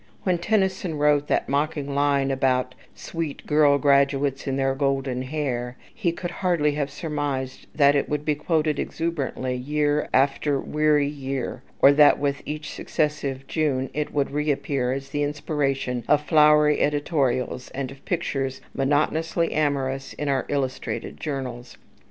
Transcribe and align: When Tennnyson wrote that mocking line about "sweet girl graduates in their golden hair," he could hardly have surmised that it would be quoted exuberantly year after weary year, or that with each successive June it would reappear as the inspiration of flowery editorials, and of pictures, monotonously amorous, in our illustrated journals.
When 0.23 0.39
Tennnyson 0.39 0.97
wrote 0.97 1.27
that 1.27 1.47
mocking 1.47 1.93
line 1.93 2.31
about 2.31 2.73
"sweet 2.95 3.45
girl 3.45 3.77
graduates 3.77 4.47
in 4.47 4.55
their 4.55 4.73
golden 4.73 5.21
hair," 5.21 5.77
he 5.93 6.11
could 6.11 6.31
hardly 6.31 6.71
have 6.71 6.89
surmised 6.89 7.67
that 7.75 7.95
it 7.95 8.09
would 8.09 8.25
be 8.25 8.33
quoted 8.33 8.79
exuberantly 8.79 9.53
year 9.55 10.09
after 10.11 10.59
weary 10.59 11.07
year, 11.07 11.61
or 11.83 11.91
that 11.91 12.17
with 12.17 12.41
each 12.47 12.71
successive 12.73 13.45
June 13.45 13.91
it 13.93 14.11
would 14.11 14.31
reappear 14.31 14.91
as 14.91 15.09
the 15.09 15.21
inspiration 15.21 16.03
of 16.07 16.23
flowery 16.23 16.79
editorials, 16.81 17.69
and 17.69 17.91
of 17.91 18.03
pictures, 18.03 18.59
monotonously 18.73 19.51
amorous, 19.53 20.13
in 20.13 20.27
our 20.29 20.47
illustrated 20.49 21.19
journals. 21.19 21.77